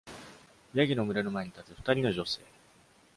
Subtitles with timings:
[0.73, 2.41] 山羊の群れの前に立つ二人の女性。